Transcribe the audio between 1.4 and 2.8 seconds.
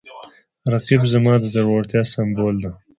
زړورتیا سمبول دی